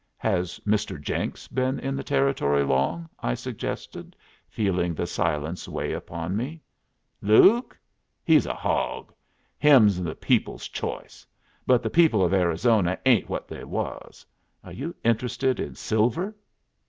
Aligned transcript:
"Has 0.17 0.59
Mr. 0.65 0.99
Jenks 0.99 1.47
been 1.47 1.77
in 1.77 1.95
the 1.95 2.03
Territory 2.03 2.63
long?" 2.63 3.07
I 3.19 3.35
suggested, 3.35 4.15
feeling 4.49 4.95
the 4.95 5.05
silence 5.05 5.67
weigh 5.67 5.91
upon 5.93 6.35
me. 6.35 6.59
"Luke? 7.21 7.77
He's 8.23 8.47
a 8.47 8.55
hog. 8.55 9.13
Him 9.59 9.87
the 9.89 10.15
people's 10.15 10.67
choice! 10.67 11.27
But 11.67 11.83
the 11.83 11.91
people 11.91 12.25
of 12.25 12.33
Arizona 12.33 12.97
ain't 13.05 13.29
what 13.29 13.47
they 13.47 13.63
was. 13.63 14.25
Are 14.63 14.73
you 14.73 14.95
interested 15.03 15.59
in 15.59 15.75
silver?" 15.75 16.35